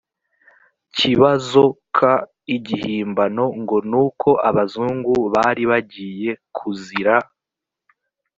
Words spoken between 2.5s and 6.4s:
igihimbano ngo nuko abazungu bari bagiye